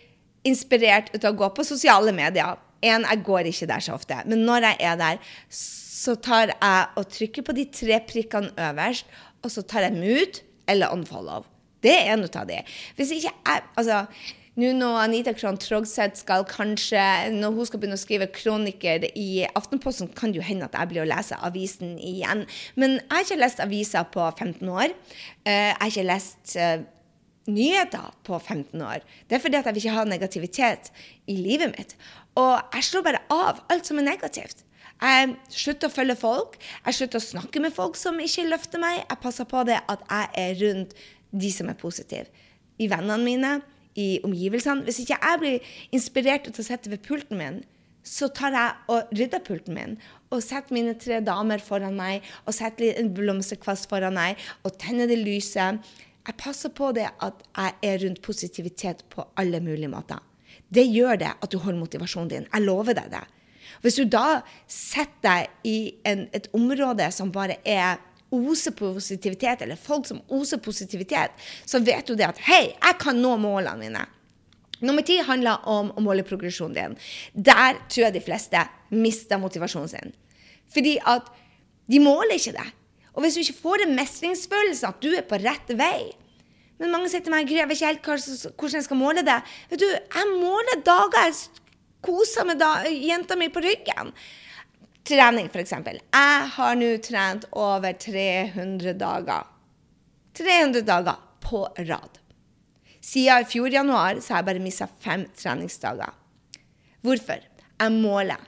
[0.48, 4.16] inspirert ut av å gå på sosiale medier en, Jeg går ikke der så ofte,
[4.26, 5.18] men når jeg er der,
[5.48, 9.06] så tar jeg og trykker på de tre prikkene øverst,
[9.42, 11.46] og så tar jeg mute eller unfollow.
[11.82, 12.58] Det er en av de.
[12.96, 14.06] Hvis ikke jeg Altså
[14.60, 17.00] nå når Anita Krohn Trogseth skal kanskje
[17.32, 20.90] Når hun skal begynne å skrive kroniker i Aftenposten, kan det jo hende at jeg
[20.90, 22.44] blir å lese avisen igjen.
[22.76, 24.92] Men jeg har ikke lest aviser på 15 år.
[25.48, 26.84] Eh, jeg har ikke lest eh,
[27.48, 29.00] nyheter på 15 år.
[29.28, 30.92] Det er fordi at jeg vil ikke ha negativitet
[31.26, 31.96] i livet mitt.
[32.36, 34.66] Og jeg slår bare av alt som er negativt.
[35.02, 36.60] Jeg slutter å følge folk.
[36.84, 39.00] Jeg slutter å snakke med folk som ikke løfter meg.
[39.00, 40.96] Jeg passer på det at jeg er rundt
[41.32, 42.28] de som er positive.
[42.78, 43.52] I vennene mine,
[43.98, 44.86] i omgivelsene.
[44.86, 47.60] Hvis ikke jeg blir inspirert til å sette ved pulten min,
[48.02, 49.92] så tar jeg og rydder pulten min
[50.32, 55.10] og setter mine tre damer foran meg og setter en blomsterkvast foran meg og tenner
[55.10, 55.78] det lyset.
[56.26, 60.18] Jeg passer på det at jeg er rundt positivitet på alle mulige måter.
[60.72, 62.48] Det gjør det at du holder motivasjonen din.
[62.48, 63.22] Jeg lover deg det.
[63.82, 65.76] Hvis du da setter deg i
[66.08, 68.00] en, et område som bare er
[68.32, 73.20] oser positivitet, eller folk som oser positivitet, så vet du det at hei, jeg kan
[73.20, 74.04] nå målene mine.
[74.82, 76.96] Nummer ti handler om å måle progresjonen din.
[77.32, 80.14] Der tror jeg de fleste mister motivasjonen sin.
[80.72, 81.28] Fordi at
[81.92, 82.66] de måler ikke det.
[83.12, 86.12] Og hvis du ikke får en mestringsfølelse at du er på rett vei
[86.80, 89.36] Men mange sier til meg jeg vet ikke helt hvordan jeg skal måle det.
[89.70, 91.60] Vet du, Jeg måler dager jeg
[92.02, 94.10] koser med da, jenta mi på ryggen.
[95.08, 95.72] Trening, f.eks.
[95.72, 99.48] Jeg har nå trent over 300 dager.
[100.38, 102.20] 300 dager på rad.
[103.02, 106.14] Siden i fjor januar så har jeg bare mista fem treningsdager.
[107.02, 107.42] Hvorfor?
[107.82, 108.38] Jeg måler.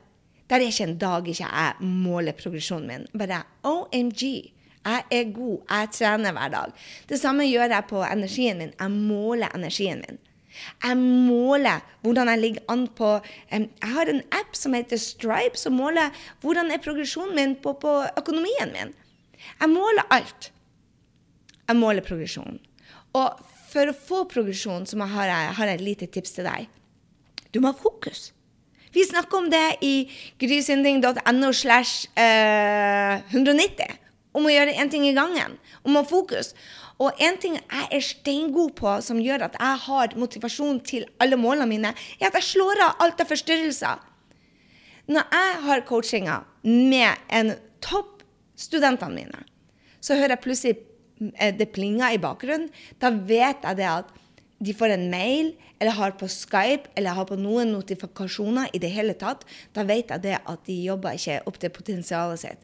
[0.46, 3.06] Det er ikke en dag ikke jeg måler progresjonen min.
[3.18, 4.22] Bare OMG.
[4.84, 5.64] Jeg er god.
[5.70, 6.74] Jeg trener hver dag.
[7.08, 8.74] Det samme gjør jeg på energien min.
[8.78, 10.22] Jeg måler energien min.
[10.84, 13.10] Jeg måler hvordan jeg ligger an på
[13.50, 16.14] Jeg har en app som heter Stripe, som måler
[16.44, 18.94] hvordan er progresjonen min på, på økonomien min.
[19.60, 20.50] Jeg måler alt.
[21.68, 22.60] Jeg måler progresjonen.
[23.16, 26.68] Og for å få progresjon så har jeg, har jeg et lite tips til deg.
[27.54, 28.32] Du må ha fokus.
[28.94, 30.06] Vi snakker om det i
[30.38, 33.82] grysynding.no slash 190.
[33.82, 34.00] Eh,
[34.34, 35.56] om å gjøre én ting i gangen.
[35.82, 36.52] Om å ha fokus.
[37.02, 41.38] Og en ting jeg er steingod på, som gjør at jeg har motivasjon til alle
[41.40, 44.02] målene mine, er at jeg slår av alt av forstyrrelser.
[45.10, 47.54] Når jeg har coachinga med en
[47.84, 48.22] topp
[48.56, 49.42] studentene mine,
[50.00, 50.76] så hører jeg plutselig
[51.34, 52.70] eh, det plinger i bakgrunnen.
[53.02, 54.14] Da vet jeg det at
[54.62, 58.92] de får en mail, eller har på Skype, eller har på noen notifikasjoner i det
[58.94, 59.42] hele tatt,
[59.74, 62.62] da vet jeg det at de jobber ikke opp til potensialet sitt.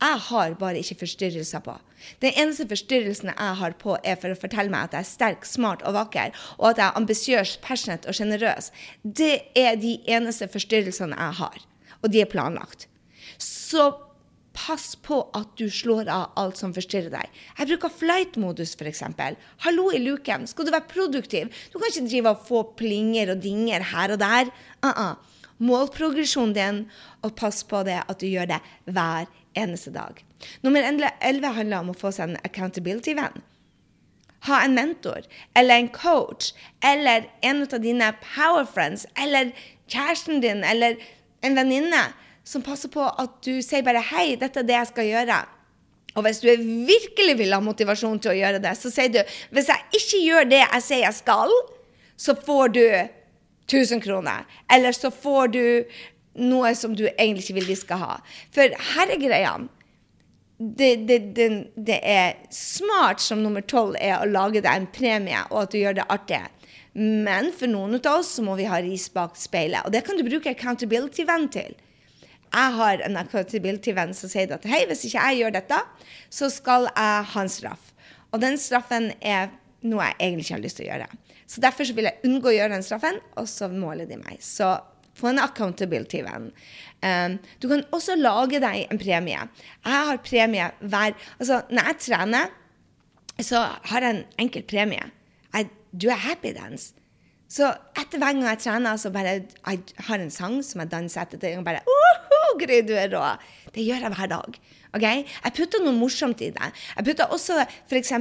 [0.00, 1.74] Jeg har bare ikke forstyrrelser på.
[2.22, 5.48] Den eneste forstyrrelsen jeg har på, er for å fortelle meg at jeg er sterk,
[5.48, 8.70] smart og vakker, og at jeg er ambisiøs, passionate og sjenerøs.
[9.02, 11.60] Det er de eneste forstyrrelsene jeg har.
[12.02, 12.88] Og de er planlagt.
[13.42, 13.90] Så
[14.52, 17.42] Pass på at du slår av alt som forstyrrer deg.
[17.58, 19.02] Jeg bruker flight-modus, f.eks.
[19.64, 21.52] Hallo i luken, skal du være produktiv?
[21.72, 24.52] Du kan ikke drive og få plinger og dinger her og der.
[24.84, 25.14] Uh -uh.
[25.58, 26.90] Mål progresjonen din,
[27.22, 30.24] og pass på det at du gjør det hver eneste dag.
[30.62, 30.82] Nummer
[31.20, 33.42] 11 handler om å få seg en accountability-venn.
[34.48, 35.22] Ha en mentor
[35.54, 39.52] eller en coach eller en av dine power friends eller
[39.86, 40.96] kjæresten din eller
[41.42, 42.02] en venninne
[42.44, 45.42] som passer på at du sier bare 'hei, dette er det jeg skal gjøre'.
[46.14, 46.48] Og hvis du
[46.86, 50.50] virkelig vil ha motivasjon til å gjøre det, så sier du 'hvis jeg ikke gjør
[50.50, 51.54] det jeg sier jeg skal',
[52.16, 52.86] så får du
[53.66, 54.44] 1000 kroner.
[54.70, 55.84] Eller så får du
[56.34, 58.16] noe som du egentlig ikke vil de skal ha.
[58.52, 59.54] For her er greia.
[60.58, 65.40] Det, det, det, det, er smart som nummer tolv er å lage deg en premie,
[65.50, 66.42] og at du gjør det artig.
[66.94, 69.82] Men for noen av oss så må vi ha ris bak speilet.
[69.86, 71.74] Og det kan du bruke accountability-venn til
[72.52, 75.80] jeg har en accountability-venn som sier at hei, hvis ikke jeg gjør dette,
[76.32, 77.90] så skal jeg ha en straff.
[78.32, 79.50] Og den straffen er
[79.82, 81.10] noe jeg egentlig ikke har lyst til å gjøre.
[81.48, 84.38] Så derfor så vil jeg unngå å gjøre den straffen, og så måler de meg.
[84.44, 84.70] Så
[85.18, 86.50] få en accountability-venn.
[87.02, 89.44] Um, du kan også lage deg en premie.
[89.84, 92.52] Jeg har premie hver Altså, når jeg trener,
[93.42, 95.10] så har jeg en enkel premie.
[95.52, 96.94] I do a happy dance.
[97.52, 101.26] Så etter hver gang jeg trener, så bare jeg har en sang som jeg danser
[101.26, 101.58] etter.
[101.58, 103.24] Og bare uh, Gry, du er rå.
[103.72, 104.56] Det gjør jeg hver dag.
[104.92, 105.24] Okay?
[105.24, 106.68] Jeg putter noe morsomt i det.
[106.98, 108.12] Jeg putter også f.eks.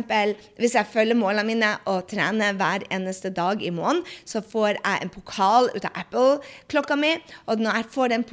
[0.60, 5.04] hvis jeg følger målene mine og trener hver eneste dag i måneden, så får jeg
[5.04, 7.16] en pokal ut av Apple-klokka mi.
[7.52, 8.28] Og når jeg får den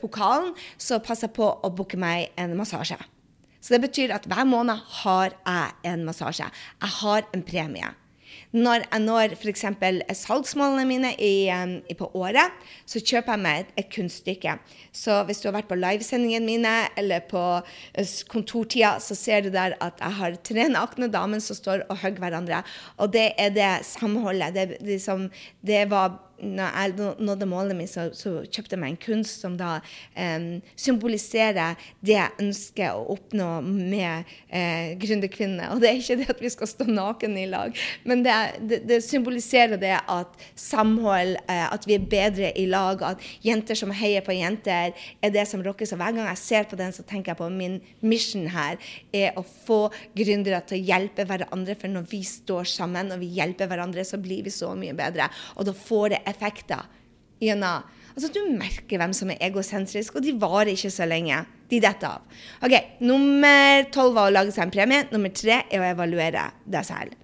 [0.00, 3.00] pokalen, så passer jeg på å booke meg en massasje.
[3.62, 6.48] Så det betyr at hver måned har jeg en massasje.
[6.48, 7.92] Jeg har en premie.
[8.52, 9.64] Når jeg når f.eks.
[10.18, 12.52] salgsmålene mine i, i, på året,
[12.84, 14.56] så kjøper jeg meg et, et, kunststykke.
[14.92, 19.48] Så hvis du har vært på livesendingene mine eller på eh, kontortida, så ser du
[19.54, 22.60] der at jeg har tre nakne damer som står og hogger hverandre.
[23.00, 24.52] Og det er det samholdet.
[24.52, 25.30] Det, det, som,
[25.64, 29.54] det var når jeg nådde målet mitt, så, så, kjøpte jeg meg en kunst som
[29.58, 29.76] da
[30.16, 30.46] um,
[30.78, 35.70] symboliserer det jeg ønsker å oppnå med uh, gründerkvinnene.
[35.72, 37.78] Og det er ikke det at vi skal stå naken i lag,
[38.08, 43.04] men det, det, det symboliserer det at samhold, uh, at vi er bedre i lag,
[43.06, 45.88] at jenter som heier på jenter, er det som rocker.
[45.88, 48.80] Så hver gang jeg ser på den, så tenker jeg på min mission her
[49.14, 49.84] er å få
[50.16, 51.78] gründere til å hjelpe hverandre.
[51.78, 55.28] For når vi står sammen og vi hjelper hverandre, så blir vi så mye bedre.
[55.56, 56.88] Og da får det effekter
[57.42, 61.38] gjennom Altså, Du merker hvem som er egosentrisk, og de varer ikke så lenge.
[61.70, 62.26] De detter av.
[62.60, 65.06] Ok, Nummer tolv var å lage seg en premie.
[65.14, 67.16] Nummer tre er å evaluere deg selv.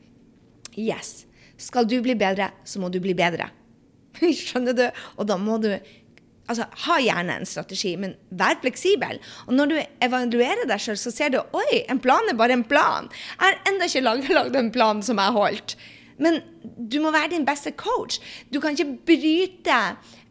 [0.79, 1.27] Yes.
[1.61, 3.51] Skal du bli bedre, så må du bli bedre.
[4.23, 4.87] Skjønner du?
[5.19, 9.21] Og da må du altså, ha gjerne en strategi, men vær fleksibel.
[9.47, 9.77] Og når du
[10.09, 13.11] evaluerer deg sjøl, så ser du oi, en plan er bare en plan.
[13.37, 15.77] Jeg har ennå ikke lagd en plan som jeg holdt.
[16.19, 18.19] Men du må være din beste coach.
[18.53, 19.79] Du kan ikke bryte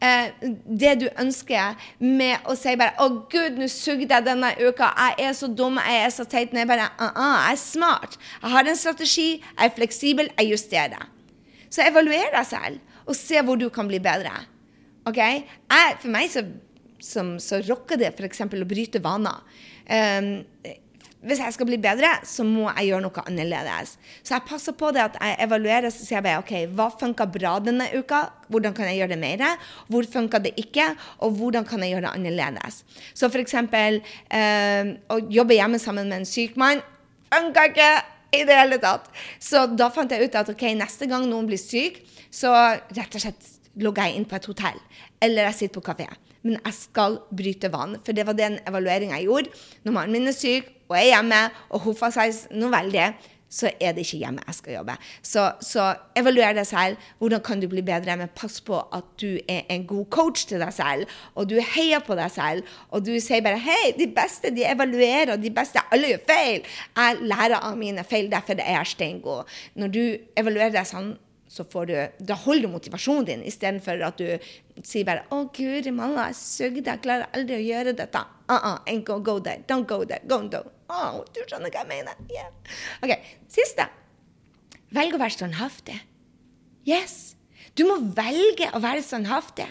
[0.04, 0.34] eh,
[0.68, 4.92] det du ønsker, med å si bare 'Å, gud, nå sugde jeg denne uka.
[4.98, 5.80] Jeg er så dum.
[5.80, 8.18] Jeg er så teit.' Nei, bare uh -uh, Jeg er smart.
[8.42, 9.30] Jeg har en strategi.
[9.60, 10.30] Jeg er fleksibel.
[10.38, 11.08] Jeg justerer.
[11.70, 14.32] Så evaluer deg selv, og se hvor du kan bli bedre.
[15.06, 15.18] Ok?
[15.18, 16.44] Jeg, for meg så,
[17.00, 18.42] som, så rocker det f.eks.
[18.42, 19.44] å bryte vaner.
[19.88, 20.44] Um,
[21.26, 23.96] hvis jeg skal bli bedre, så må jeg gjøre noe annerledes.
[24.22, 27.26] Så jeg passer på det at jeg evaluerer så sier jeg bare, ok, hva funka
[27.34, 28.22] bra denne uka,
[28.54, 29.44] hvordan kan jeg gjøre det mer,
[29.90, 30.92] hvor funka det ikke,
[31.26, 32.84] og hvordan kan jeg gjøre det annerledes.
[33.18, 33.58] Så f.eks.
[33.58, 36.86] Eh, å jobbe hjemme sammen med en syk mann
[37.34, 37.90] funka ikke
[38.38, 39.10] i det hele tatt.
[39.40, 42.00] Så da fant jeg ut at ok, neste gang noen blir syk,
[42.30, 42.54] så
[42.94, 44.80] rett og slett logger jeg inn på et hotell.
[45.24, 46.10] Eller jeg sitter på kafé
[46.48, 47.98] men jeg skal bryte vann.
[48.06, 49.66] For det var den evalueringa jeg gjorde.
[49.86, 53.10] Når mannen min er syk og er hjemme og hoffer seg noe veldig,
[53.50, 54.96] så er det ikke hjemme jeg skal jobbe.
[55.24, 55.86] Så, så
[56.20, 57.04] evaluer deg selv.
[57.20, 58.18] Hvordan kan du bli bedre?
[58.20, 62.04] Men pass på at du er en god coach til deg selv, og du heier
[62.04, 62.68] på deg selv.
[62.92, 66.68] Og du sier bare 'Hei, de beste de evaluerer, de beste alle gjør feil'.
[66.98, 69.48] Jeg lærer av mine feil, derfor er jeg steingod.
[69.76, 70.04] Når du
[70.36, 71.16] evaluerer deg sånn,
[71.48, 71.96] så får du,
[72.28, 76.86] da holder du motivasjonen din, istedenfor at du sier bare 'Å, guri malla, jeg sugde,
[76.90, 78.26] jeg klarer aldri å gjøre dette'.
[78.50, 79.64] Uh -uh, ain't gonna go there.
[79.68, 80.22] Don't go there.
[80.28, 80.64] Go do.
[80.90, 82.16] Oh, du skjønner hva jeg mener?
[82.32, 82.52] Yeah.
[83.04, 83.18] OK.
[83.48, 83.88] Siste.
[84.92, 86.00] Velg å være standhaftig.
[86.86, 87.36] Yes.
[87.76, 89.68] Du må velge å være standhaftig.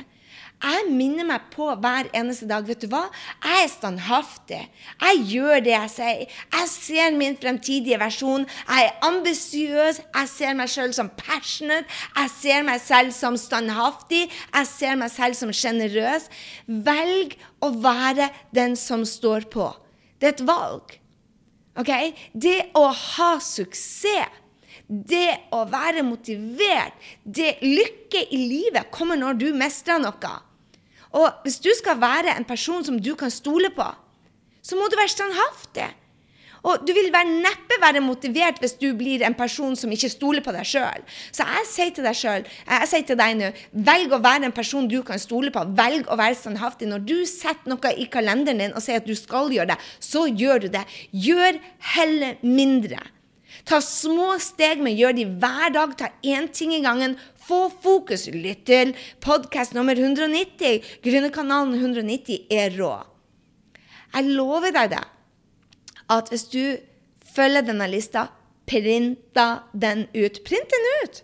[0.56, 2.64] Jeg minner meg på hver eneste dag.
[2.64, 3.04] Vet du hva?
[3.44, 4.60] Jeg er standhaftig.
[5.02, 6.38] Jeg gjør det jeg sier.
[6.54, 8.46] Jeg ser min fremtidige versjon.
[8.64, 10.00] Jeg er ambisiøs.
[10.00, 11.84] Jeg ser meg selv som passionate.
[12.16, 14.24] Jeg ser meg selv som standhaftig.
[14.30, 16.30] Jeg ser meg selv som sjenerøs.
[16.66, 19.68] Velg å være den som står på.
[20.16, 20.96] Det er et valg.
[21.76, 22.14] Okay?
[22.32, 24.44] Det å ha suksess
[24.86, 26.94] det å være motivert,
[27.24, 30.34] det lykke i livet kommer når du mestrer noe.
[31.16, 33.86] Og hvis du skal være en person som du kan stole på,
[34.62, 35.86] så må du være standhaftig.
[36.66, 40.42] Og du vil være neppe være motivert hvis du blir en person som ikke stoler
[40.42, 41.04] på deg sjøl.
[41.30, 43.50] Så jeg sier til deg selv, jeg sier til deg nå,
[43.86, 45.62] velg å være en person du kan stole på.
[45.78, 46.90] Velg å være standhaftig.
[46.90, 50.26] Når du setter noe i kalenderen din og sier at du skal gjøre det, så
[50.26, 50.82] gjør du det.
[51.14, 51.60] Gjør
[51.94, 52.98] heller mindre.
[53.66, 55.94] Ta små steg, men gjør de hver dag.
[55.98, 57.16] Ta én ting i gangen.
[57.46, 58.28] Få fokus.
[58.30, 60.86] Lytt til podkast nummer 190.
[61.02, 62.94] Gründerkanalen 190 er rå.
[64.14, 65.02] Jeg lover deg det,
[66.14, 66.62] at hvis du
[67.36, 68.28] følger denne lista,
[68.70, 70.40] printa den ut.
[70.46, 71.22] Print den ut!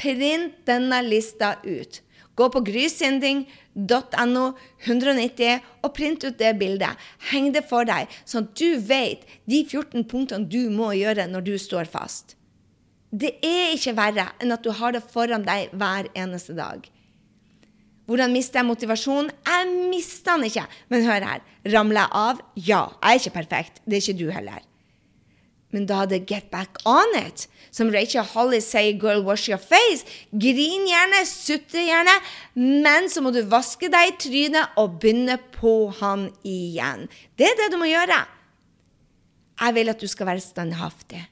[0.00, 2.00] Print denne lista ut.
[2.40, 4.44] Gå på grysynding.no
[4.86, 6.96] 190 og print ut det bildet.
[7.30, 11.44] Heng det for deg, sånn at du vet de 14 punktene du må gjøre når
[11.50, 12.38] du står fast.
[13.10, 16.86] Det er ikke verre enn at du har det foran deg hver eneste dag.
[18.10, 19.30] Hvordan mister jeg motivasjonen?
[19.46, 20.64] Jeg mister den ikke.
[20.90, 21.44] Men hør her.
[21.74, 22.42] Ramler jeg av?
[22.56, 22.82] Ja.
[22.96, 23.82] Jeg er ikke perfekt.
[23.84, 24.64] Det er ikke du heller.
[25.70, 27.46] Men da hadde get back on it.
[27.70, 30.02] Som Rachel Holly sier, girl, wash your face.
[30.32, 32.16] Grin gjerne, sutre gjerne,
[32.58, 37.06] men så må du vaske deg i trynet og begynne på han igjen.
[37.38, 38.18] Det er det du må gjøre.
[39.60, 41.22] Jeg vil at du skal være standhaftig.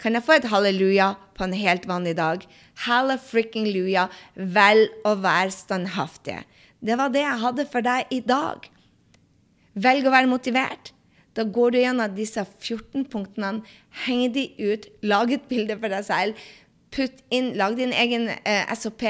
[0.00, 2.42] Kan jeg få et halleluja på en helt vanlig dag?
[2.86, 6.42] Halla frikken luja, vel å være standhaftig.
[6.84, 8.66] Det var det jeg hadde for deg i dag.
[9.74, 10.92] Velg å være motivert.
[11.34, 13.64] Da går du gjennom disse 14 punktene,
[14.06, 16.44] henger de ut, lag et bilde for deg selv,
[16.94, 19.02] putt inn, lag din egen eh, SOP,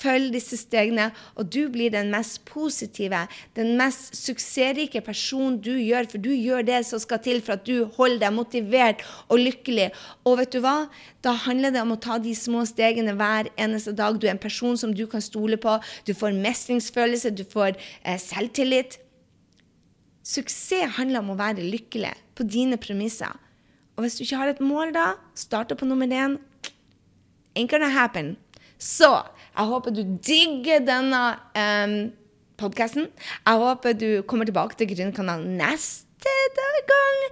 [0.00, 3.22] følg disse stegene, og du blir den mest positive,
[3.56, 7.64] den mest suksessrike personen du gjør, for du gjør det som skal til for at
[7.68, 9.90] du holder deg motivert og lykkelig.
[10.28, 10.76] Og vet du hva?
[11.24, 14.20] Da handler det om å ta de små stegene hver eneste dag.
[14.20, 15.78] Du er en person som du kan stole på.
[16.08, 19.00] Du får mestringsfølelse, du får eh, selvtillit.
[20.26, 23.30] Suksess handler om å være lykkelig på dine premisser.
[23.96, 26.36] Og hvis du ikke har et mål da, starte på nummer én
[27.56, 28.34] ain't gonna happen.
[28.78, 29.08] Så
[29.56, 31.20] jeg håper du digger denne
[31.56, 31.94] um,
[32.60, 33.06] podkasten.
[33.46, 36.34] Jeg håper du kommer tilbake til Grønnkanalen neste
[36.90, 37.22] gang.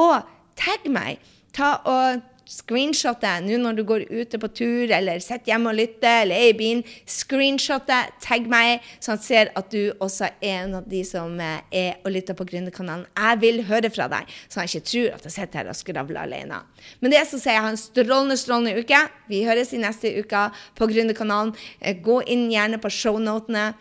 [0.00, 0.14] Og
[0.56, 1.20] tagg meg.
[1.54, 2.22] Ta og
[2.54, 6.38] Screenshot det nå når du går ute på tur, eller sitter hjemme og lytter, eller
[6.38, 6.82] er i bilen.
[7.10, 11.00] Screenshot det, tagg meg, sånn at jeg ser at du også er en av de
[11.06, 13.06] som eh, er og lytter på Gründerkanalen.
[13.18, 16.22] Jeg vil høre fra deg, så jeg ikke tror at jeg sitter her og skravler
[16.22, 16.60] alene.
[17.00, 19.00] Men det så sier jeg ha en strålende, strålende uke.
[19.30, 20.46] Vi høres i neste uke
[20.78, 21.54] på Gründerkanalen.
[21.80, 23.72] Eh, gå inn gjerne på shownotene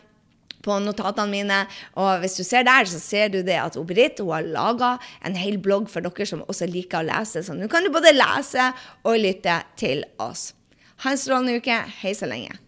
[0.64, 1.60] på notatene mine.
[2.00, 4.96] Og hvis du ser der, så ser du det at Britt hun har laga
[5.26, 7.44] en hel blogg for dere som også liker å lese.
[7.46, 8.72] Så nå kan du både lese
[9.04, 10.52] og lytte til oss.
[11.04, 11.82] Ha en strålende uke.
[12.00, 12.63] Hei så lenge.